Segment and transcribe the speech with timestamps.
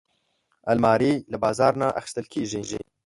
[0.71, 2.61] الماري له بازار نه اخیستل کېږي